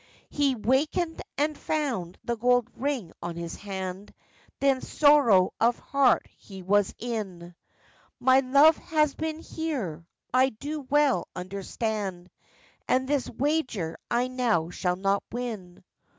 He 0.31 0.55
wakened 0.55 1.21
and 1.37 1.55
found 1.55 2.17
the 2.23 2.35
gold 2.35 2.69
ring 2.75 3.11
on 3.21 3.35
his 3.35 3.53
hand, 3.55 4.11
Then 4.59 4.81
sorrow 4.81 5.53
of 5.61 5.77
heart 5.77 6.25
he 6.39 6.63
was 6.63 6.95
in; 6.97 7.53
'My 8.19 8.39
love 8.39 8.77
has 8.77 9.13
been 9.13 9.41
here, 9.41 10.03
I 10.33 10.49
do 10.49 10.79
well 10.89 11.27
understand, 11.35 12.31
And 12.87 13.07
this 13.07 13.29
wager 13.29 13.95
I 14.09 14.27
now 14.27 14.71
shall 14.71 14.95
not 14.95 15.21
win. 15.31 15.83